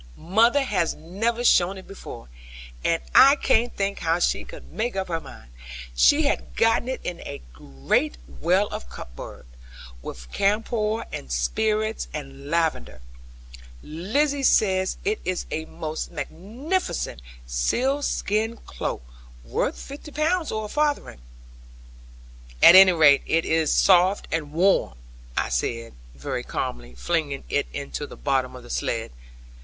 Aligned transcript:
Mother 0.17 0.63
has 0.63 0.95
never 0.95 1.43
shown 1.43 1.77
it 1.77 1.87
before; 1.87 2.27
and 2.83 3.03
I 3.13 3.35
can't 3.35 3.71
think 3.75 3.99
how 3.99 4.17
she 4.17 4.43
could 4.43 4.71
make 4.73 4.95
up 4.95 5.09
her 5.09 5.21
mind. 5.21 5.51
She 5.95 6.23
had 6.23 6.55
gotten 6.55 6.87
it 6.89 7.01
in 7.03 7.19
a 7.19 7.43
great 7.53 8.17
well 8.27 8.65
of 8.69 8.85
a 8.85 8.85
cupboard, 8.87 9.45
with 10.01 10.31
camphor, 10.31 11.05
and 11.13 11.31
spirits, 11.31 12.07
and 12.15 12.49
lavender. 12.49 13.01
Lizzie 13.83 14.41
says 14.41 14.97
it 15.05 15.21
is 15.23 15.45
a 15.51 15.65
most 15.65 16.09
magnificent 16.09 17.21
sealskin 17.45 18.57
cloak, 18.57 19.03
worth 19.43 19.79
fifty 19.79 20.11
pounds, 20.11 20.51
or 20.51 20.65
a 20.65 20.67
farthing.' 20.67 21.21
'At 22.63 22.73
any 22.73 22.93
rate 22.93 23.21
it 23.27 23.45
is 23.45 23.71
soft 23.71 24.27
and 24.31 24.51
warm,' 24.51 24.97
said 25.51 25.93
I, 25.93 26.17
very 26.17 26.43
calmly 26.43 26.95
flinging 26.95 27.43
it 27.49 27.67
into 27.71 28.07
the 28.07 28.17
bottom 28.17 28.55
of 28.55 28.63
the 28.63 28.71
sledd. 28.71 29.11